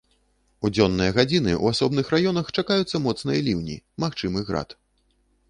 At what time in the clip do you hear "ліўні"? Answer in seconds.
3.51-3.77